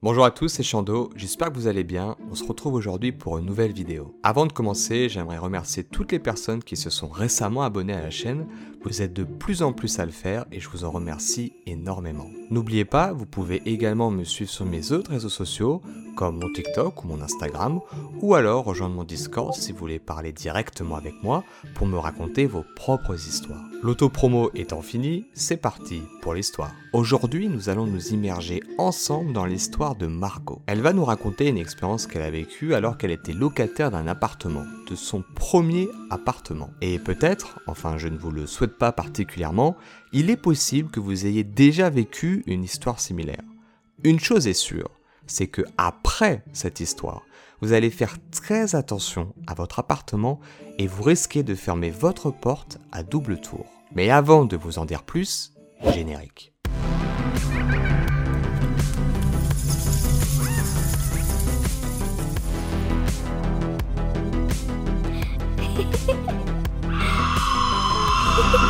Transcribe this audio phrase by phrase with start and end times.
[0.00, 2.14] Bonjour à tous, c'est Chando, j'espère que vous allez bien.
[2.30, 4.14] On se retrouve aujourd'hui pour une nouvelle vidéo.
[4.22, 8.10] Avant de commencer, j'aimerais remercier toutes les personnes qui se sont récemment abonnées à la
[8.10, 8.46] chaîne.
[8.84, 12.28] Vous êtes de plus en plus à le faire et je vous en remercie énormément.
[12.48, 15.82] N'oubliez pas, vous pouvez également me suivre sur mes autres réseaux sociaux,
[16.14, 17.80] comme mon TikTok ou mon Instagram,
[18.20, 21.42] ou alors rejoindre mon Discord si vous voulez parler directement avec moi
[21.74, 23.67] pour me raconter vos propres histoires.
[23.80, 26.74] L'auto-promo étant fini, c'est parti pour l'histoire.
[26.92, 30.62] Aujourd'hui, nous allons nous immerger ensemble dans l'histoire de Margot.
[30.66, 34.64] Elle va nous raconter une expérience qu'elle a vécue alors qu'elle était locataire d'un appartement,
[34.90, 36.70] de son premier appartement.
[36.80, 39.76] Et peut-être, enfin je ne vous le souhaite pas particulièrement,
[40.12, 43.44] il est possible que vous ayez déjà vécu une histoire similaire.
[44.02, 44.90] Une chose est sûre,
[45.28, 47.22] c'est que après cette histoire,
[47.60, 50.40] vous allez faire très attention à votre appartement
[50.78, 53.77] et vous risquez de fermer votre porte à double tour.
[53.94, 55.52] Mais avant de vous en dire plus,
[55.92, 56.52] générique.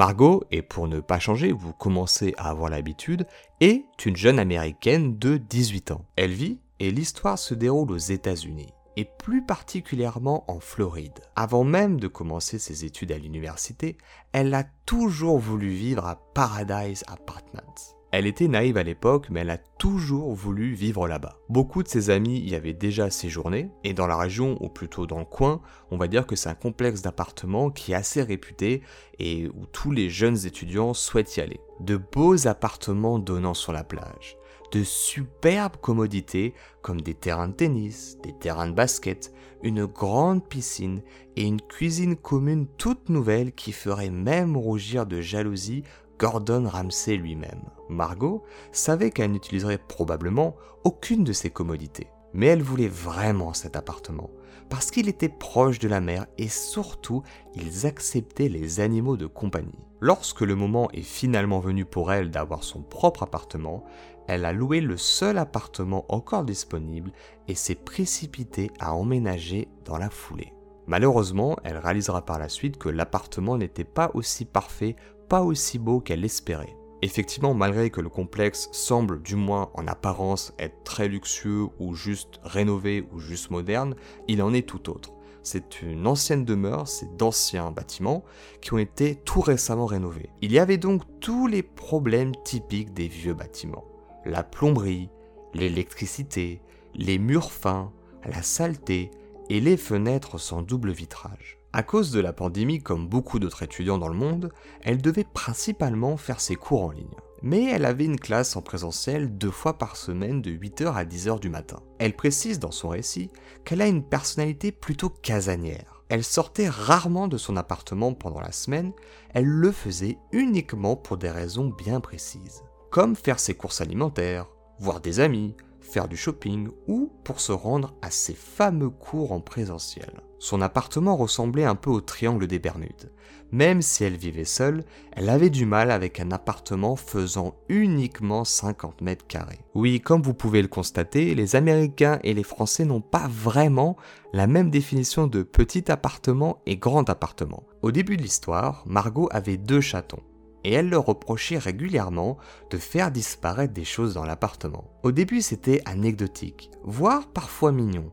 [0.00, 3.26] Margot, et pour ne pas changer, vous commencez à avoir l'habitude,
[3.60, 6.06] est une jeune américaine de 18 ans.
[6.16, 11.20] Elle vit et l'histoire se déroule aux États-Unis et plus particulièrement en Floride.
[11.36, 13.98] Avant même de commencer ses études à l'université,
[14.32, 17.99] elle a toujours voulu vivre à Paradise Apartments.
[18.12, 21.38] Elle était naïve à l'époque, mais elle a toujours voulu vivre là-bas.
[21.48, 25.20] Beaucoup de ses amis y avaient déjà séjourné, et dans la région, ou plutôt dans
[25.20, 25.60] le coin,
[25.92, 28.82] on va dire que c'est un complexe d'appartements qui est assez réputé
[29.20, 31.60] et où tous les jeunes étudiants souhaitent y aller.
[31.78, 34.36] De beaux appartements donnant sur la plage,
[34.72, 41.02] de superbes commodités comme des terrains de tennis, des terrains de basket, une grande piscine
[41.36, 45.84] et une cuisine commune toute nouvelle qui ferait même rougir de jalousie
[46.20, 47.62] Gordon Ramsay lui-même.
[47.88, 50.54] Margot savait qu'elle n'utiliserait probablement
[50.84, 52.08] aucune de ces commodités.
[52.34, 54.28] Mais elle voulait vraiment cet appartement,
[54.68, 57.22] parce qu'il était proche de la mer et surtout,
[57.54, 59.78] ils acceptaient les animaux de compagnie.
[59.98, 63.84] Lorsque le moment est finalement venu pour elle d'avoir son propre appartement,
[64.28, 67.12] elle a loué le seul appartement encore disponible
[67.48, 70.52] et s'est précipitée à emménager dans la foulée.
[70.86, 74.96] Malheureusement, elle réalisera par la suite que l'appartement n'était pas aussi parfait
[75.30, 76.76] pas aussi beau qu'elle l'espérait.
[77.02, 82.40] Effectivement, malgré que le complexe semble, du moins en apparence, être très luxueux ou juste
[82.42, 83.94] rénové ou juste moderne,
[84.26, 85.12] il en est tout autre.
[85.44, 88.24] C'est une ancienne demeure, c'est d'anciens bâtiments
[88.60, 90.30] qui ont été tout récemment rénovés.
[90.42, 93.86] Il y avait donc tous les problèmes typiques des vieux bâtiments.
[94.26, 95.10] La plomberie,
[95.54, 96.60] l'électricité,
[96.94, 97.92] les murs fins,
[98.26, 99.12] la saleté
[99.48, 101.59] et les fenêtres sans double vitrage.
[101.72, 106.16] À cause de la pandémie, comme beaucoup d'autres étudiants dans le monde, elle devait principalement
[106.16, 107.06] faire ses cours en ligne.
[107.42, 111.38] Mais elle avait une classe en présentiel deux fois par semaine de 8h à 10h
[111.38, 111.80] du matin.
[112.00, 113.30] Elle précise dans son récit
[113.64, 116.02] qu'elle a une personnalité plutôt casanière.
[116.08, 118.92] Elle sortait rarement de son appartement pendant la semaine,
[119.32, 122.64] elle le faisait uniquement pour des raisons bien précises.
[122.90, 124.48] Comme faire ses courses alimentaires,
[124.80, 129.40] voir des amis, faire du shopping ou pour se rendre à ses fameux cours en
[129.40, 130.20] présentiel.
[130.38, 133.12] Son appartement ressemblait un peu au triangle des Bermudes.
[133.52, 139.00] Même si elle vivait seule, elle avait du mal avec un appartement faisant uniquement 50
[139.00, 139.60] mètres carrés.
[139.74, 143.96] Oui, comme vous pouvez le constater, les Américains et les Français n'ont pas vraiment
[144.32, 147.64] la même définition de petit appartement et grand appartement.
[147.82, 150.22] Au début de l'histoire, Margot avait deux chatons
[150.64, 152.38] et elle leur reprochait régulièrement
[152.70, 154.90] de faire disparaître des choses dans l'appartement.
[155.02, 158.10] Au début c'était anecdotique, voire parfois mignon,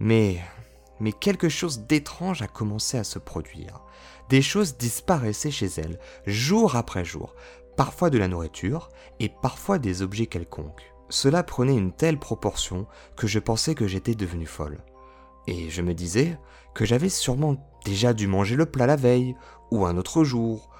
[0.00, 0.40] mais,
[1.00, 3.80] mais quelque chose d'étrange a commencé à se produire.
[4.28, 7.34] Des choses disparaissaient chez elle, jour après jour,
[7.76, 8.88] parfois de la nourriture
[9.20, 10.92] et parfois des objets quelconques.
[11.10, 12.86] Cela prenait une telle proportion
[13.16, 14.82] que je pensais que j'étais devenue folle.
[15.46, 16.38] Et je me disais
[16.74, 19.36] que j'avais sûrement déjà dû manger le plat la veille,
[19.70, 20.70] ou un autre jour,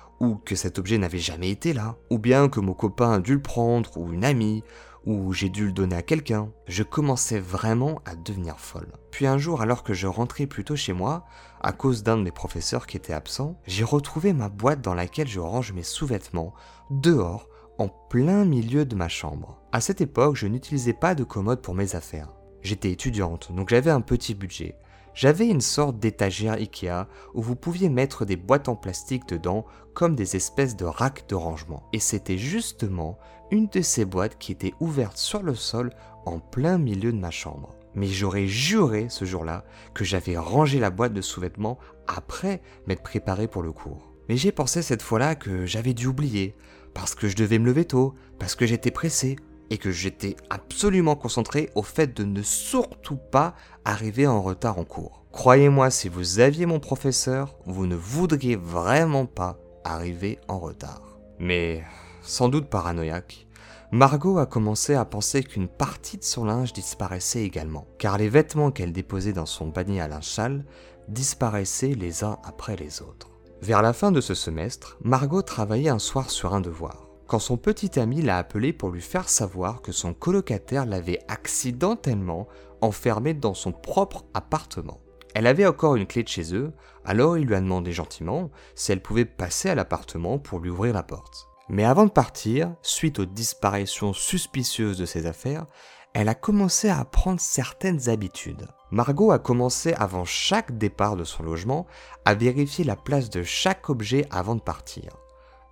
[0.45, 3.43] que cet objet n'avait jamais été là, ou bien que mon copain a dû le
[3.43, 4.63] prendre, ou une amie,
[5.07, 6.51] ou j'ai dû le donner à quelqu'un.
[6.67, 8.93] Je commençais vraiment à devenir folle.
[9.11, 11.25] Puis un jour, alors que je rentrais plutôt chez moi,
[11.61, 15.29] à cause d'un de mes professeurs qui était absent, j'ai retrouvé ma boîte dans laquelle
[15.29, 16.55] je range mes sous-vêtements,
[16.91, 17.49] dehors,
[17.79, 19.59] en plein milieu de ma chambre.
[19.73, 22.33] À cette époque, je n'utilisais pas de commode pour mes affaires.
[22.63, 24.77] J'étais étudiante, donc j'avais un petit budget.
[25.15, 29.65] J'avais une sorte d'étagère Ikea où vous pouviez mettre des boîtes en plastique dedans
[29.95, 31.85] comme des espèces de racks de rangement.
[31.93, 33.17] Et c'était justement
[33.53, 35.91] une de ces boîtes qui était ouverte sur le sol
[36.27, 37.77] en plein milieu de ma chambre.
[37.95, 39.65] Mais j'aurais juré ce jour-là
[39.95, 41.79] que j'avais rangé la boîte de sous-vêtements
[42.09, 44.13] après m'être préparé pour le cours.
[44.29, 46.57] Mais j'ai pensé cette fois-là que j'avais dû oublier,
[46.93, 49.37] parce que je devais me lever tôt, parce que j'étais pressé,
[49.71, 54.85] et que j'étais absolument concentré au fait de ne surtout pas arriver en retard en
[54.85, 55.25] cours.
[55.33, 61.19] Croyez-moi, si vous aviez mon professeur, vous ne voudriez vraiment pas arriver en retard.
[61.39, 61.83] Mais,
[62.23, 63.47] sans doute paranoïaque,
[63.91, 68.71] Margot a commencé à penser qu'une partie de son linge disparaissait également, car les vêtements
[68.71, 70.65] qu'elle déposait dans son panier à linge sale
[71.09, 73.31] disparaissaient les uns après les autres.
[73.63, 77.57] Vers la fin de ce semestre, Margot travaillait un soir sur un devoir, quand son
[77.57, 82.49] petit ami l'a appelé pour lui faire savoir que son colocataire l'avait accidentellement
[82.81, 85.01] enfermé dans son propre appartement.
[85.35, 86.73] Elle avait encore une clé de chez eux,
[87.05, 90.95] alors il lui a demandé gentiment si elle pouvait passer à l'appartement pour lui ouvrir
[90.95, 91.49] la porte.
[91.69, 95.67] Mais avant de partir, suite aux disparitions suspicieuses de ses affaires,
[96.13, 98.69] elle a commencé à prendre certaines habitudes.
[98.93, 101.87] Margot a commencé avant chaque départ de son logement
[102.25, 105.24] à vérifier la place de chaque objet avant de partir.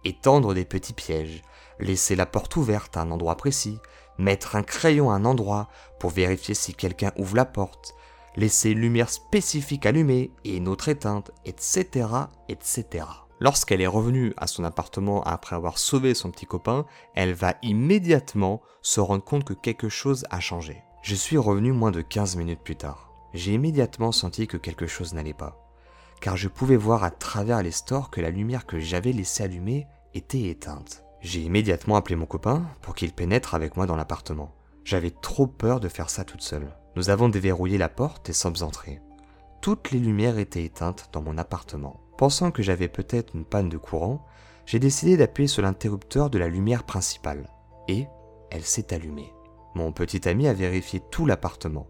[0.04, 1.42] Étendre des petits pièges,
[1.78, 3.78] laisser la porte ouverte à un endroit précis,
[4.18, 5.68] mettre un crayon à un endroit
[5.98, 7.94] pour vérifier si quelqu'un ouvre la porte,
[8.36, 12.08] laisser une lumière spécifique allumée et une autre éteinte, etc.,
[12.48, 13.06] etc.
[13.40, 18.62] Lorsqu'elle est revenue à son appartement après avoir sauvé son petit copain, elle va immédiatement
[18.82, 20.82] se rendre compte que quelque chose a changé.
[21.02, 23.12] Je suis revenu moins de 15 minutes plus tard.
[23.34, 25.61] J'ai immédiatement senti que quelque chose n'allait pas,
[26.22, 29.88] car je pouvais voir à travers les stores que la lumière que j'avais laissée allumée
[30.14, 31.02] était éteinte.
[31.20, 34.54] J'ai immédiatement appelé mon copain pour qu'il pénètre avec moi dans l'appartement.
[34.84, 36.76] J'avais trop peur de faire ça toute seule.
[36.94, 39.00] Nous avons déverrouillé la porte et sommes entrés.
[39.60, 42.00] Toutes les lumières étaient éteintes dans mon appartement.
[42.16, 44.24] Pensant que j'avais peut-être une panne de courant,
[44.64, 47.48] j'ai décidé d'appuyer sur l'interrupteur de la lumière principale.
[47.88, 48.06] Et
[48.52, 49.32] elle s'est allumée.
[49.74, 51.88] Mon petit ami a vérifié tout l'appartement.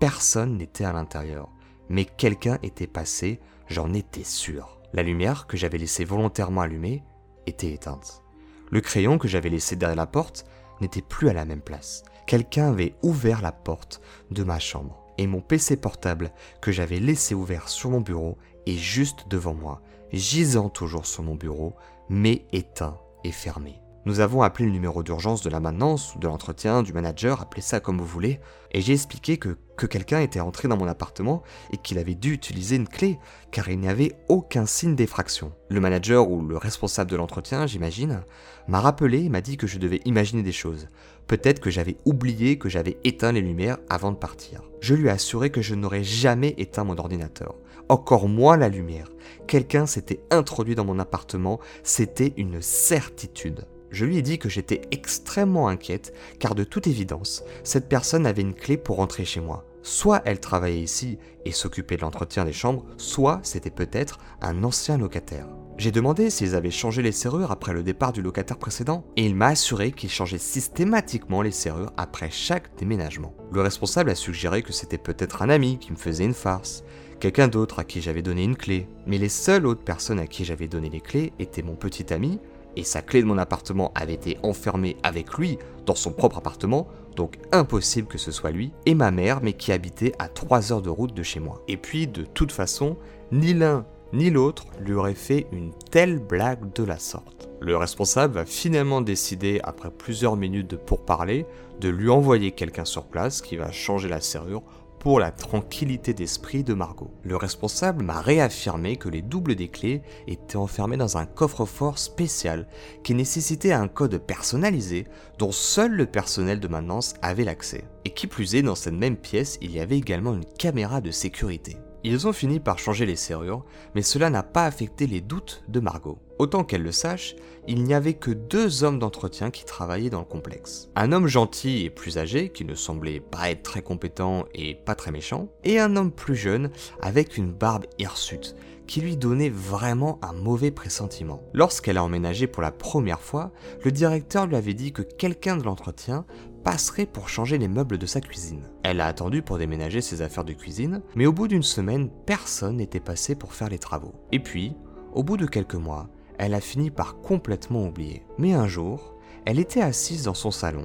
[0.00, 1.48] Personne n'était à l'intérieur.
[1.88, 4.80] Mais quelqu'un était passé, j'en étais sûr.
[4.92, 7.02] La lumière que j'avais laissée volontairement allumée
[7.46, 8.22] était éteinte.
[8.70, 10.44] Le crayon que j'avais laissé derrière la porte
[10.80, 12.02] n'était plus à la même place.
[12.26, 14.00] Quelqu'un avait ouvert la porte
[14.30, 15.04] de ma chambre.
[15.16, 16.30] Et mon PC portable
[16.60, 18.38] que j'avais laissé ouvert sur mon bureau
[18.76, 19.80] juste devant moi,
[20.12, 21.74] gisant toujours sur mon bureau,
[22.08, 23.80] mais éteint et fermé.
[24.04, 27.60] Nous avons appelé le numéro d'urgence de la maintenance ou de l'entretien, du manager, appelez
[27.60, 28.40] ça comme vous voulez,
[28.70, 31.42] et j'ai expliqué que, que quelqu'un était entré dans mon appartement
[31.72, 33.18] et qu'il avait dû utiliser une clé,
[33.50, 35.52] car il n'y avait aucun signe d'effraction.
[35.68, 38.22] Le manager ou le responsable de l'entretien, j'imagine,
[38.68, 40.88] m'a rappelé et m'a dit que je devais imaginer des choses.
[41.26, 44.62] Peut-être que j'avais oublié que j'avais éteint les lumières avant de partir.
[44.80, 47.56] Je lui ai assuré que je n'aurais jamais éteint mon ordinateur,
[47.88, 49.10] encore moins la lumière.
[49.46, 53.66] Quelqu'un s'était introduit dans mon appartement, c'était une certitude.
[53.90, 58.42] Je lui ai dit que j'étais extrêmement inquiète, car de toute évidence, cette personne avait
[58.42, 59.64] une clé pour rentrer chez moi.
[59.82, 64.98] Soit elle travaillait ici et s'occupait de l'entretien des chambres, soit c'était peut-être un ancien
[64.98, 65.46] locataire.
[65.78, 69.36] J'ai demandé s'ils avaient changé les serrures après le départ du locataire précédent, et il
[69.36, 73.32] m'a assuré qu'ils changeaient systématiquement les serrures après chaque déménagement.
[73.52, 76.82] Le responsable a suggéré que c'était peut-être un ami qui me faisait une farse,
[77.20, 80.44] quelqu'un d'autre à qui j'avais donné une clé, mais les seules autres personnes à qui
[80.44, 82.40] j'avais donné les clés étaient mon petit ami,
[82.78, 86.86] et sa clé de mon appartement avait été enfermée avec lui dans son propre appartement,
[87.16, 90.82] donc impossible que ce soit lui, et ma mère, mais qui habitait à 3 heures
[90.82, 91.60] de route de chez moi.
[91.66, 92.96] Et puis, de toute façon,
[93.32, 97.50] ni l'un ni l'autre lui aurait fait une telle blague de la sorte.
[97.60, 101.44] Le responsable va finalement décider, après plusieurs minutes de pourparler,
[101.80, 104.62] de lui envoyer quelqu'un sur place qui va changer la serrure
[104.98, 107.10] pour la tranquillité d'esprit de Margot.
[107.22, 112.66] Le responsable m'a réaffirmé que les doubles des clés étaient enfermés dans un coffre-fort spécial
[113.04, 115.06] qui nécessitait un code personnalisé
[115.38, 117.84] dont seul le personnel de maintenance avait l'accès.
[118.04, 121.10] Et qui plus est, dans cette même pièce, il y avait également une caméra de
[121.10, 121.76] sécurité.
[122.04, 123.64] Ils ont fini par changer les serrures,
[123.94, 126.18] mais cela n'a pas affecté les doutes de Margot.
[126.38, 127.34] Autant qu'elle le sache,
[127.66, 130.88] il n'y avait que deux hommes d'entretien qui travaillaient dans le complexe.
[130.94, 134.94] Un homme gentil et plus âgé, qui ne semblait pas être très compétent et pas
[134.94, 136.70] très méchant, et un homme plus jeune,
[137.02, 138.54] avec une barbe hirsute,
[138.86, 141.42] qui lui donnait vraiment un mauvais pressentiment.
[141.52, 143.52] Lorsqu'elle a emménagé pour la première fois,
[143.84, 146.24] le directeur lui avait dit que quelqu'un de l'entretien
[146.64, 148.62] passerait pour changer les meubles de sa cuisine.
[148.82, 152.76] Elle a attendu pour déménager ses affaires de cuisine, mais au bout d'une semaine, personne
[152.76, 154.14] n'était passé pour faire les travaux.
[154.32, 154.74] Et puis,
[155.12, 158.24] au bout de quelques mois, elle a fini par complètement oublier.
[158.38, 160.84] Mais un jour, elle était assise dans son salon,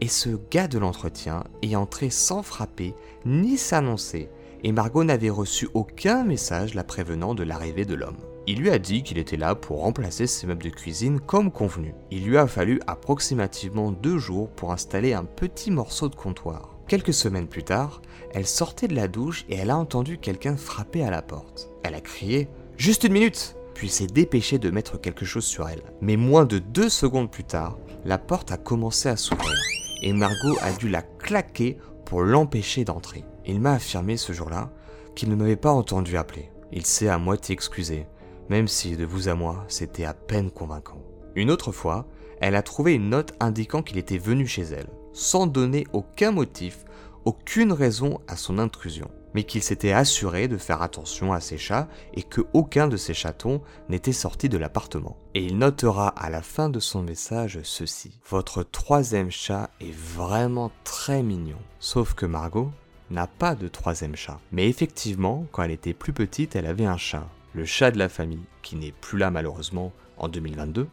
[0.00, 2.94] et ce gars de l'entretien est entré sans frapper
[3.24, 4.30] ni s'annoncer,
[4.62, 8.16] et Margot n'avait reçu aucun message la prévenant de l'arrivée de l'homme.
[8.48, 11.94] Il lui a dit qu'il était là pour remplacer ses meubles de cuisine comme convenu.
[12.12, 16.78] Il lui a fallu approximativement deux jours pour installer un petit morceau de comptoir.
[16.86, 18.00] Quelques semaines plus tard,
[18.32, 21.70] elle sortait de la douche et elle a entendu quelqu'un frapper à la porte.
[21.82, 25.82] Elle a crié Juste une minute puis s'est dépêchée de mettre quelque chose sur elle.
[26.00, 27.76] Mais moins de deux secondes plus tard,
[28.06, 29.54] la porte a commencé à s'ouvrir
[30.02, 31.76] et Margot a dû la claquer
[32.06, 33.24] pour l'empêcher d'entrer.
[33.44, 34.70] Il m'a affirmé ce jour-là
[35.14, 36.50] qu'il ne m'avait pas entendu appeler.
[36.72, 38.06] Il s'est à moitié excusé,
[38.48, 41.02] même si de vous à moi, c'était à peine convaincant.
[41.34, 42.06] Une autre fois,
[42.40, 46.84] elle a trouvé une note indiquant qu'il était venu chez elle, sans donner aucun motif,
[47.24, 51.88] aucune raison à son intrusion, mais qu'il s'était assuré de faire attention à ses chats
[52.14, 55.18] et que aucun de ses chatons n'était sorti de l'appartement.
[55.34, 58.20] Et il notera à la fin de son message ceci.
[58.28, 61.58] Votre troisième chat est vraiment très mignon.
[61.80, 62.70] Sauf que Margot
[63.10, 64.40] n'a pas de troisième chat.
[64.52, 68.10] Mais effectivement, quand elle était plus petite, elle avait un chat, le chat de la
[68.10, 70.88] famille, qui n'est plus là malheureusement en 2022,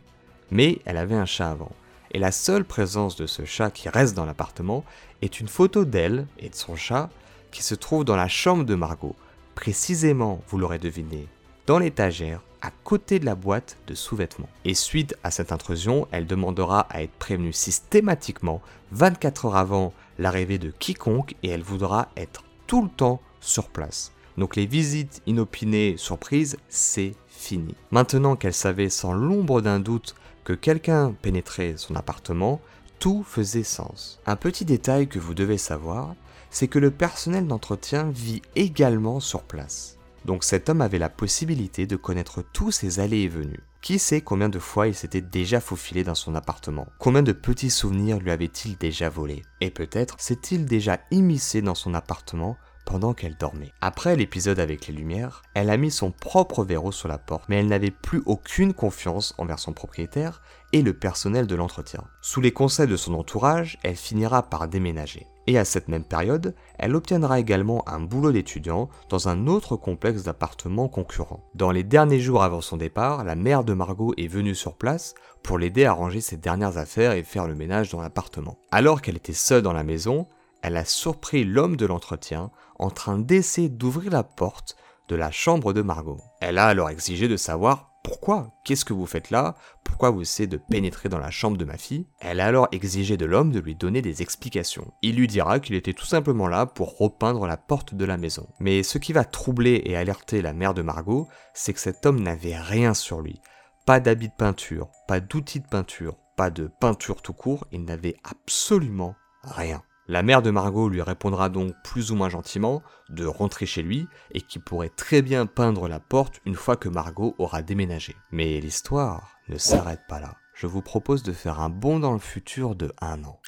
[0.50, 1.74] mais elle avait un chat avant.
[2.12, 4.86] Et la seule présence de ce chat qui reste dans l'appartement
[5.22, 7.10] est une photo d'elle et de son chat
[7.52, 9.16] qui se trouve dans la chambre de Margot,
[9.56, 11.28] précisément, vous l'aurez deviné,
[11.68, 14.50] dans l'étagère à côté de la boîte de sous-vêtements.
[14.64, 20.60] Et suite à cette intrusion, elle demandera à être prévenue systématiquement 24 heures avant l'arrivée
[20.60, 24.14] de quiconque et elle voudra être tout le temps sur place.
[24.38, 27.76] Donc les visites inopinées surprises, c'est fini.
[27.92, 32.62] Maintenant qu'elle savait sans l'ombre d'un doute que quelqu'un pénétrait son appartement,
[33.00, 34.20] tout faisait sens.
[34.26, 36.16] Un petit détail que vous devez savoir,
[36.50, 39.98] c'est que le personnel d'entretien vit également sur place.
[40.26, 43.64] Donc cet homme avait la possibilité de connaître tous ses allées et venues.
[43.82, 46.88] Qui sait combien de fois il s'était déjà faufilé dans son appartement?
[47.00, 51.94] Combien de petits souvenirs lui avait-il déjà volé Et peut-être s'est-il déjà immiscé dans son
[51.94, 53.74] appartement pendant qu'elle dormait.
[53.82, 57.58] Après l'épisode avec les lumières, elle a mis son propre verrou sur la porte, mais
[57.58, 62.04] elle n'avait plus aucune confiance envers son propriétaire et le personnel de l'entretien.
[62.22, 65.28] Sous les conseils de son entourage, elle finira par déménager.
[65.46, 70.24] Et à cette même période, elle obtiendra également un boulot d'étudiant dans un autre complexe
[70.24, 71.44] d'appartements concurrents.
[71.54, 75.16] Dans les derniers jours avant son départ, la mère de Margot est venue sur place
[75.44, 78.58] pour l'aider à ranger ses dernières affaires et faire le ménage dans l'appartement.
[78.72, 80.28] Alors qu'elle était seule dans la maison,
[80.64, 84.76] elle a surpris l'homme de l'entretien en train d'essayer d'ouvrir la porte
[85.10, 86.22] de la chambre de Margot.
[86.40, 90.48] Elle a alors exigé de savoir pourquoi Qu'est-ce que vous faites là Pourquoi vous essayez
[90.48, 93.60] de pénétrer dans la chambre de ma fille Elle a alors exigé de l'homme de
[93.60, 94.94] lui donner des explications.
[95.02, 98.48] Il lui dira qu'il était tout simplement là pour repeindre la porte de la maison.
[98.60, 102.22] Mais ce qui va troubler et alerter la mère de Margot, c'est que cet homme
[102.22, 103.40] n'avait rien sur lui.
[103.86, 108.16] Pas d'habit de peinture, pas d'outils de peinture, pas de peinture tout court, il n'avait
[108.24, 109.82] absolument rien.
[110.08, 114.08] La mère de Margot lui répondra donc plus ou moins gentiment de rentrer chez lui
[114.32, 118.18] et qu'il pourrait très bien peindre la porte une fois que Margot aura déménagé.
[118.30, 120.36] Mais l'histoire ne s'arrête pas là.
[120.56, 123.40] Je vous propose de faire un bond dans le futur de un an.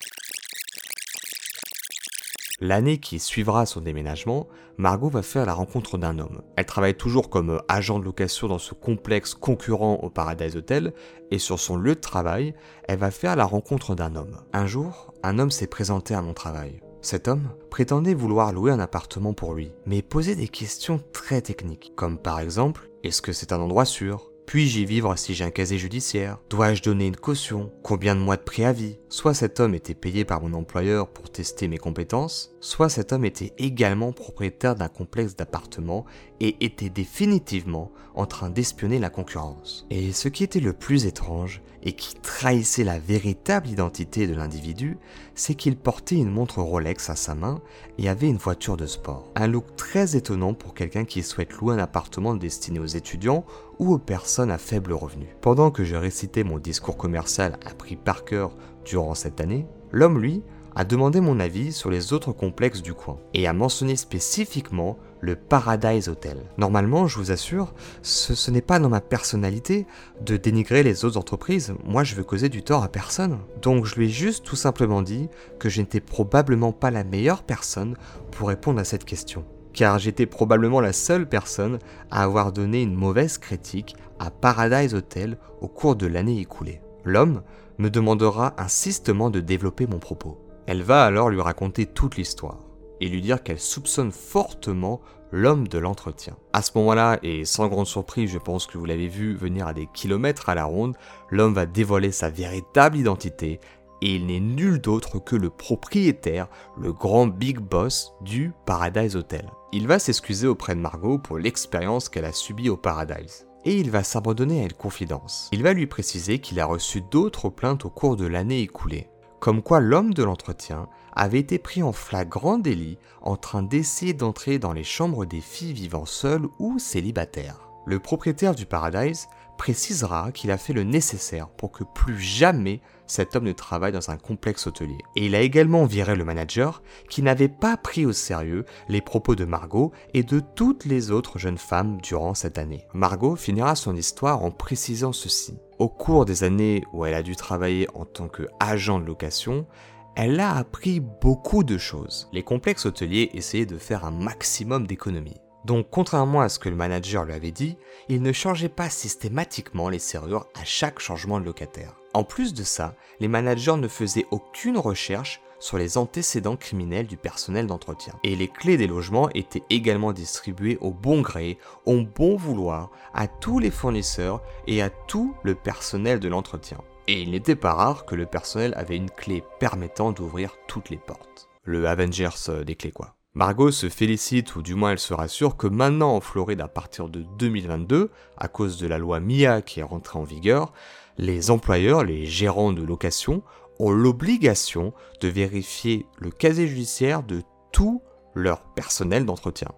[2.62, 4.48] L'année qui suivra son déménagement,
[4.78, 6.42] Margot va faire la rencontre d'un homme.
[6.56, 10.94] Elle travaille toujours comme agent de location dans ce complexe concurrent au Paradise Hotel
[11.32, 12.56] et sur son lieu de travail,
[12.88, 14.38] elle va faire la rencontre d'un homme.
[14.54, 16.82] Un jour, un homme s'est présenté à mon travail.
[17.02, 21.92] Cet homme prétendait vouloir louer un appartement pour lui, mais posait des questions très techniques,
[21.96, 24.32] comme par exemple, est-ce que c'est un endroit sûr?
[24.46, 26.38] Puis-je y vivre si j'ai un casier judiciaire?
[26.50, 27.72] Dois-je donner une caution?
[27.82, 28.98] Combien de mois de préavis?
[29.10, 33.26] Soit cet homme était payé par mon employeur pour tester mes compétences, soit cet homme
[33.26, 36.06] était également propriétaire d'un complexe d'appartements
[36.40, 39.88] et était définitivement en train d'espionner la concurrence.
[39.90, 44.98] Et ce qui était le plus étrange, et qui trahissait la véritable identité de l'individu,
[45.36, 47.62] c'est qu'il portait une montre Rolex à sa main
[48.00, 49.30] et avait une voiture de sport.
[49.36, 53.46] Un look très étonnant pour quelqu'un qui souhaite louer un appartement destiné aux étudiants
[53.78, 55.28] ou aux personnes à faible revenu.
[55.42, 58.52] Pendant que je récitais mon discours commercial appris par cœur
[58.84, 60.42] durant cette année, l'homme, lui,
[60.76, 64.98] a demandé mon avis sur les autres complexes du coin et a mentionné spécifiquement
[65.34, 66.38] Paradise Hotel.
[66.58, 69.88] Normalement, je vous assure, ce, n'est pas dans ma personnalité
[70.22, 73.40] de dénigrer les autres entreprises, moi je veux causer du tort à personne.
[73.62, 75.30] Donc je lui ai juste tout simplement dit
[75.60, 77.96] que je n'étais probablement pas la meilleure personne
[78.32, 79.46] pour répondre à cette question.
[79.74, 81.80] Car j'étais probablement la seule personne
[82.12, 86.82] à avoir donné une mauvaise critique à Paradise Hotel au cours de l'année écoulée.
[87.04, 87.42] L'homme
[87.78, 90.40] me demandera insistement de développer mon propos.
[90.66, 92.60] Elle va alors lui raconter toute l'histoire
[93.02, 95.02] et lui dire qu'elle soupçonne fortement
[95.32, 96.36] l'homme de l'entretien.
[96.54, 99.74] À ce moment-là, et sans grande surprise, je pense que vous l'avez vu venir à
[99.74, 100.96] des kilomètres à la ronde,
[101.30, 103.60] l'homme va dévoiler sa véritable identité
[104.02, 109.50] et il n'est nul d'autre que le propriétaire, le grand big boss du Paradise Hotel.
[109.72, 113.48] Il va s'excuser auprès de Margot pour l'expérience qu'elle a subie au Paradise.
[113.66, 115.50] et il va s'abandonner à une confidence.
[115.52, 119.62] Il va lui préciser qu'il a reçu d'autres plaintes au cours de l'année écoulée, comme
[119.62, 124.74] quoi l'homme de l'entretien avait été pris en flagrant délit en train d'essayer d'entrer dans
[124.74, 127.70] les chambres des filles vivant seules ou célibataires.
[127.86, 129.28] Le propriétaire du Paradise
[129.58, 134.10] précisera qu'il a fait le nécessaire pour que plus jamais cet homme ne travaille dans
[134.10, 134.98] un complexe hôtelier.
[135.16, 139.36] Et il a également viré le manager qui n'avait pas pris au sérieux les propos
[139.36, 142.86] de Margot et de toutes les autres jeunes femmes durant cette année.
[142.94, 145.58] Margot finira son histoire en précisant ceci.
[145.78, 149.68] Au cours des années où elle a dû travailler en tant qu'agent de location,
[150.16, 152.30] elle a appris beaucoup de choses.
[152.32, 155.42] Les complexes hôteliers essayaient de faire un maximum d'économies.
[155.66, 157.76] Donc contrairement à ce que le manager lui avait dit,
[158.08, 161.96] il ne changeait pas systématiquement les serrures à chaque changement de locataire.
[162.14, 167.18] En plus de ça, les managers ne faisaient aucune recherche sur les antécédents criminels du
[167.18, 168.14] personnel d'entretien.
[168.24, 173.28] Et les clés des logements étaient également distribuées au bon gré, au bon vouloir, à
[173.28, 176.78] tous les fournisseurs et à tout le personnel de l'entretien.
[177.08, 180.98] Et il n'était pas rare que le personnel avait une clé permettant d'ouvrir toutes les
[180.98, 181.50] portes.
[181.64, 183.15] Le Avengers euh, des clés quoi.
[183.36, 187.10] Margot se félicite, ou du moins elle se rassure, que maintenant en Floride, à partir
[187.10, 190.72] de 2022, à cause de la loi MIA qui est rentrée en vigueur,
[191.18, 193.44] les employeurs, les gérants de location,
[193.78, 197.42] ont l'obligation de vérifier le casier judiciaire de
[197.74, 198.02] tout
[198.36, 199.74] leur personnel d'entretien.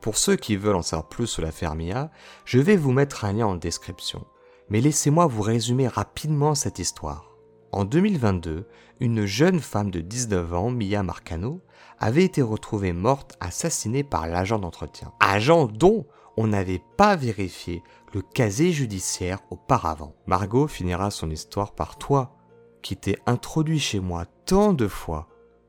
[0.00, 2.08] Pour ceux qui veulent en savoir plus sur l'affaire MIA,
[2.44, 4.24] je vais vous mettre un lien en description.
[4.68, 7.31] Mais laissez-moi vous résumer rapidement cette histoire.
[7.72, 8.68] En 2022,
[9.00, 11.62] une jeune femme de 19 ans, Mia Marcano,
[11.98, 15.12] avait été retrouvée morte assassinée par l'agent d'entretien.
[15.20, 20.14] Agent dont on n'avait pas vérifié le casier judiciaire auparavant.
[20.26, 22.36] Margot finira son histoire par toi,
[22.82, 25.28] qui t'es introduit chez moi tant de fois,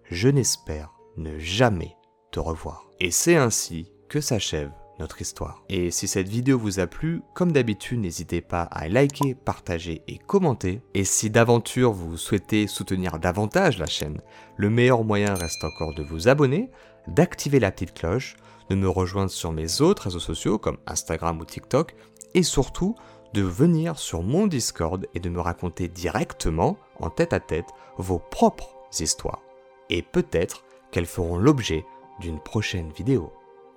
[0.10, 1.96] je n'espère ne jamais
[2.32, 2.90] te revoir.
[3.00, 5.64] Et c'est ainsi que s'achève notre histoire.
[5.70, 10.18] Et si cette vidéo vous a plu, comme d'habitude, n'hésitez pas à liker, partager et
[10.18, 10.82] commenter.
[10.94, 14.22] Et si d'aventure vous souhaitez soutenir davantage la chaîne,
[14.56, 16.70] le meilleur moyen reste encore de vous abonner,
[17.08, 18.36] d'activer la petite cloche,
[18.70, 21.96] de me rejoindre sur mes autres réseaux sociaux comme Instagram ou TikTok,
[22.34, 22.96] et surtout
[23.34, 28.20] de venir sur mon Discord et de me raconter directement, en tête à tête, vos
[28.20, 29.42] propres histoires.
[29.90, 31.86] Et peut-être qu'elles feront l'objet
[32.20, 33.34] d'une prochaine vidéo.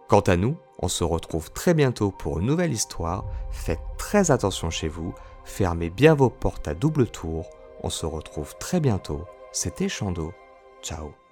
[0.09, 3.25] Quant à nous, on se retrouve très bientôt pour une nouvelle histoire.
[3.51, 5.15] Faites très attention chez vous,
[5.45, 7.47] fermez bien vos portes à double tour.
[7.83, 9.25] On se retrouve très bientôt.
[9.53, 10.33] C'était Chando.
[10.83, 11.26] Ciao